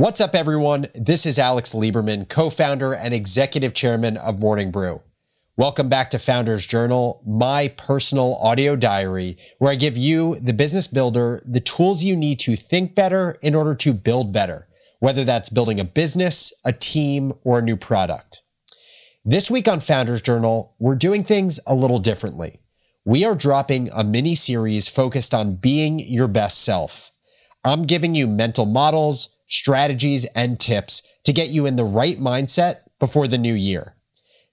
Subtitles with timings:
[0.00, 0.86] What's up, everyone?
[0.94, 5.02] This is Alex Lieberman, co founder and executive chairman of Morning Brew.
[5.58, 10.86] Welcome back to Founders Journal, my personal audio diary, where I give you, the business
[10.86, 14.68] builder, the tools you need to think better in order to build better,
[15.00, 18.40] whether that's building a business, a team, or a new product.
[19.22, 22.62] This week on Founders Journal, we're doing things a little differently.
[23.04, 27.09] We are dropping a mini series focused on being your best self.
[27.64, 32.78] I'm giving you mental models, strategies, and tips to get you in the right mindset
[32.98, 33.94] before the new year.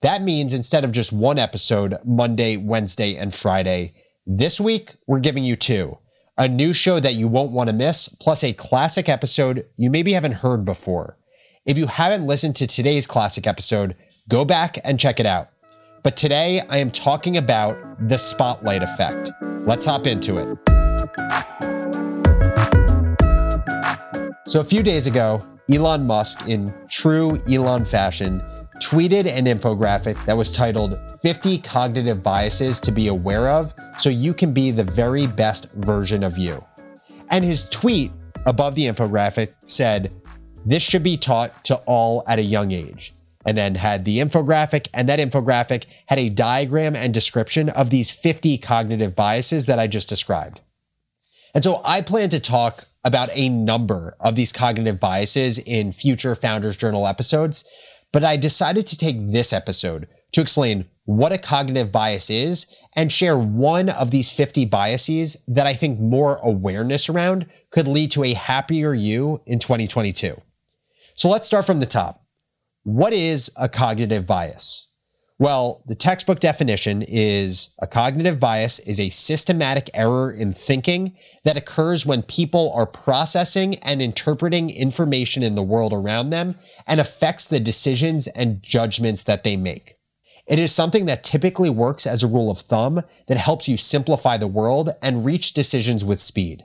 [0.00, 3.94] That means instead of just one episode, Monday, Wednesday, and Friday,
[4.26, 5.98] this week we're giving you two
[6.36, 10.12] a new show that you won't want to miss, plus a classic episode you maybe
[10.12, 11.16] haven't heard before.
[11.64, 13.94] If you haven't listened to today's classic episode,
[14.28, 15.50] go back and check it out.
[16.02, 19.30] But today I am talking about the spotlight effect.
[19.42, 21.73] Let's hop into it.
[24.46, 25.40] So, a few days ago,
[25.70, 28.42] Elon Musk, in true Elon fashion,
[28.74, 34.34] tweeted an infographic that was titled 50 Cognitive Biases to Be Aware of So You
[34.34, 36.62] Can Be the Very Best Version of You.
[37.30, 38.10] And his tweet
[38.44, 40.12] above the infographic said,
[40.66, 43.14] This should be taught to all at a young age.
[43.46, 48.10] And then had the infographic, and that infographic had a diagram and description of these
[48.10, 50.60] 50 cognitive biases that I just described.
[51.54, 56.34] And so I plan to talk about a number of these cognitive biases in future
[56.34, 57.64] Founders Journal episodes,
[58.12, 63.12] but I decided to take this episode to explain what a cognitive bias is and
[63.12, 68.24] share one of these 50 biases that I think more awareness around could lead to
[68.24, 70.40] a happier you in 2022.
[71.14, 72.24] So let's start from the top.
[72.84, 74.93] What is a cognitive bias?
[75.38, 81.56] Well, the textbook definition is a cognitive bias is a systematic error in thinking that
[81.56, 86.54] occurs when people are processing and interpreting information in the world around them
[86.86, 89.96] and affects the decisions and judgments that they make.
[90.46, 94.36] It is something that typically works as a rule of thumb that helps you simplify
[94.36, 96.64] the world and reach decisions with speed.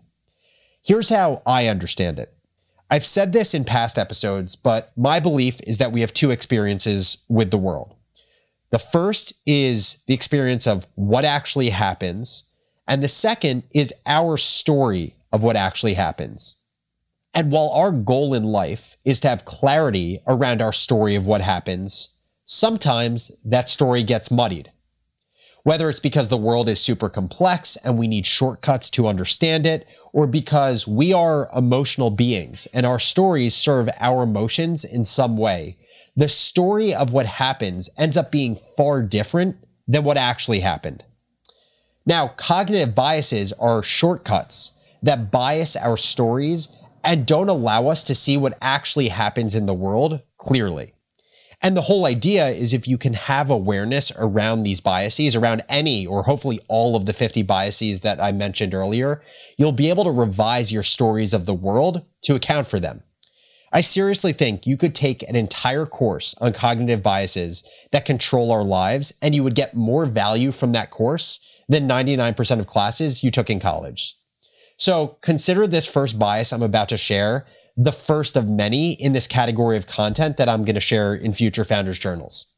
[0.83, 2.35] Here's how I understand it.
[2.91, 7.23] I've said this in past episodes, but my belief is that we have two experiences
[7.29, 7.95] with the world.
[8.71, 12.43] The first is the experience of what actually happens,
[12.87, 16.63] and the second is our story of what actually happens.
[17.33, 21.41] And while our goal in life is to have clarity around our story of what
[21.41, 22.09] happens,
[22.45, 24.71] sometimes that story gets muddied.
[25.63, 29.87] Whether it's because the world is super complex and we need shortcuts to understand it,
[30.13, 35.77] or because we are emotional beings and our stories serve our emotions in some way,
[36.19, 39.55] the story of what happens ends up being far different
[39.87, 41.01] than what actually happened.
[42.05, 46.67] Now, cognitive biases are shortcuts that bias our stories
[47.05, 50.93] and don't allow us to see what actually happens in the world clearly.
[51.63, 56.05] And the whole idea is if you can have awareness around these biases, around any
[56.05, 59.21] or hopefully all of the 50 biases that I mentioned earlier,
[59.57, 63.03] you'll be able to revise your stories of the world to account for them.
[63.71, 68.63] I seriously think you could take an entire course on cognitive biases that control our
[68.63, 73.29] lives, and you would get more value from that course than 99% of classes you
[73.29, 74.15] took in college.
[74.77, 77.45] So consider this first bias I'm about to share
[77.77, 81.33] the first of many in this category of content that I'm going to share in
[81.33, 82.53] future founders journals.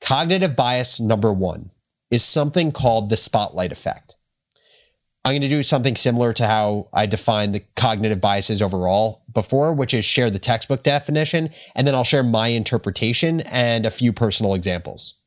[0.00, 1.70] Cognitive bias number one
[2.10, 4.16] is something called the spotlight effect.
[5.24, 9.72] I'm going to do something similar to how I defined the cognitive biases overall before,
[9.72, 14.12] which is share the textbook definition, and then I'll share my interpretation and a few
[14.12, 15.22] personal examples.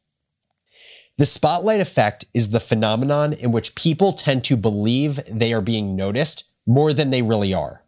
[1.18, 5.96] The spotlight effect is the phenomenon in which people tend to believe they are being
[5.96, 7.86] noticed more than they really are.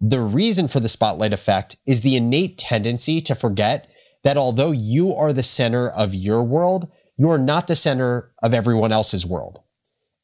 [0.00, 3.90] The reason for the spotlight effect is the innate tendency to forget
[4.22, 8.54] that although you are the center of your world, you are not the center of
[8.54, 9.60] everyone else's world.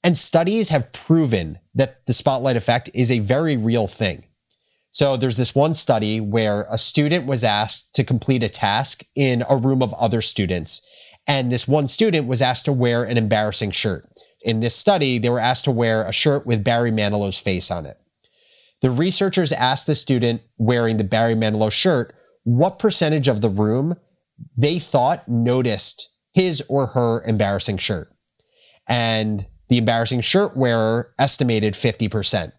[0.05, 4.25] And studies have proven that the spotlight effect is a very real thing.
[4.91, 9.43] So there's this one study where a student was asked to complete a task in
[9.49, 10.83] a room of other students.
[11.27, 14.07] And this one student was asked to wear an embarrassing shirt.
[14.43, 17.87] In this study, they were asked to wear a shirt with Barry Manilow's face on
[17.87, 17.97] it.
[18.83, 23.97] The researchers asked the student wearing the Barry Manilow shirt what percentage of the room
[24.55, 28.13] they thought noticed his or her embarrassing shirt.
[28.87, 32.53] And the embarrassing shirt wearer estimated 50%.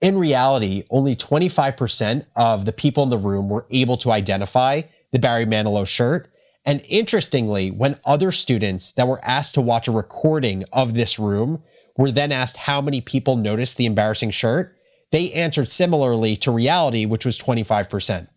[0.00, 4.82] In reality, only 25% of the people in the room were able to identify
[5.12, 6.28] the Barry Manilow shirt.
[6.66, 11.62] And interestingly, when other students that were asked to watch a recording of this room
[11.96, 14.76] were then asked how many people noticed the embarrassing shirt,
[15.12, 18.28] they answered similarly to reality, which was 25%.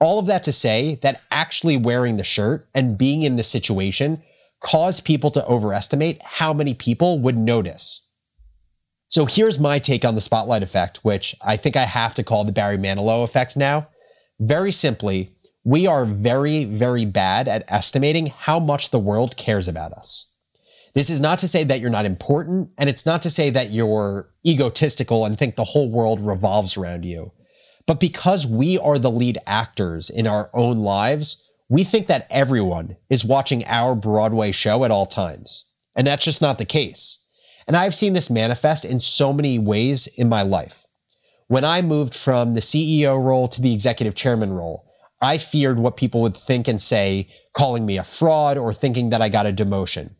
[0.00, 4.22] All of that to say that actually wearing the shirt and being in the situation
[4.62, 8.08] caused people to overestimate how many people would notice.
[9.08, 12.44] So here's my take on the spotlight effect, which I think I have to call
[12.44, 13.88] the Barry Manilow effect now.
[14.40, 19.92] Very simply, we are very, very bad at estimating how much the world cares about
[19.92, 20.34] us.
[20.94, 23.70] This is not to say that you're not important, and it's not to say that
[23.70, 27.32] you're egotistical and think the whole world revolves around you.
[27.86, 32.96] But because we are the lead actors in our own lives, we think that everyone
[33.08, 35.64] is watching our Broadway show at all times.
[35.96, 37.26] And that's just not the case.
[37.66, 40.86] And I've seen this manifest in so many ways in my life.
[41.46, 44.84] When I moved from the CEO role to the executive chairman role,
[45.22, 49.22] I feared what people would think and say, calling me a fraud or thinking that
[49.22, 50.10] I got a demotion.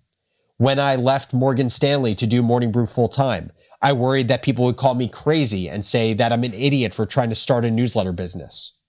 [0.57, 3.53] When I left Morgan Stanley to do Morning Brew full time,
[3.83, 7.05] I worried that people would call me crazy and say that I'm an idiot for
[7.05, 8.81] trying to start a newsletter business.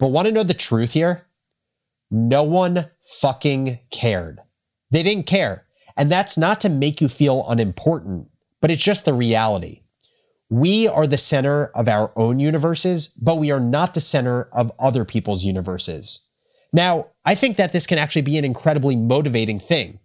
[0.00, 1.28] But want to know the truth here?
[2.14, 4.40] No one fucking cared.
[4.90, 5.66] They didn't care.
[5.96, 8.28] And that's not to make you feel unimportant,
[8.60, 9.80] but it's just the reality.
[10.50, 14.70] We are the center of our own universes, but we are not the center of
[14.78, 16.28] other people's universes.
[16.70, 19.98] Now, I think that this can actually be an incredibly motivating thing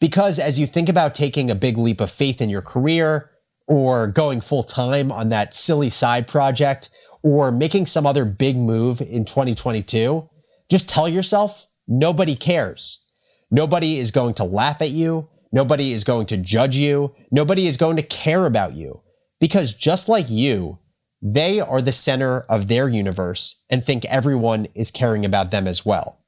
[0.00, 3.30] because as you think about taking a big leap of faith in your career
[3.66, 6.88] or going full time on that silly side project
[7.22, 10.29] or making some other big move in 2022,
[10.70, 13.04] just tell yourself nobody cares.
[13.50, 15.28] Nobody is going to laugh at you.
[15.52, 17.14] Nobody is going to judge you.
[17.30, 19.02] Nobody is going to care about you
[19.40, 20.78] because just like you,
[21.20, 25.84] they are the center of their universe and think everyone is caring about them as
[25.84, 26.20] well.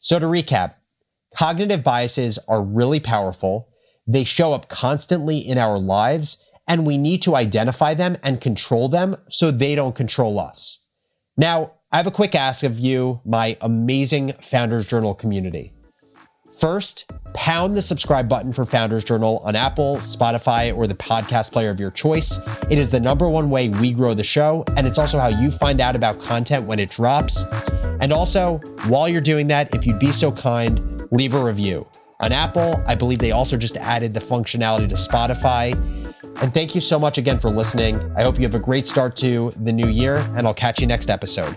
[0.00, 0.74] So to recap,
[1.34, 3.68] Cognitive biases are really powerful.
[4.06, 8.88] They show up constantly in our lives, and we need to identify them and control
[8.88, 10.80] them so they don't control us.
[11.36, 15.72] Now, I have a quick ask of you, my amazing Founders Journal community.
[16.58, 21.70] First, pound the subscribe button for Founders Journal on Apple, Spotify, or the podcast player
[21.70, 22.40] of your choice.
[22.68, 25.50] It is the number one way we grow the show, and it's also how you
[25.50, 27.46] find out about content when it drops.
[28.02, 28.58] And also,
[28.88, 31.88] while you're doing that, if you'd be so kind, leave a review.
[32.20, 35.72] On Apple, I believe they also just added the functionality to Spotify.
[36.42, 37.96] And thank you so much again for listening.
[38.14, 40.86] I hope you have a great start to the new year, and I'll catch you
[40.86, 41.56] next episode.